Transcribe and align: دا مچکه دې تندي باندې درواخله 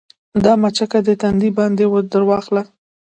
دا 0.43 0.53
مچکه 0.61 0.99
دې 1.05 1.13
تندي 1.21 1.49
باندې 1.57 1.83
درواخله 2.13 2.63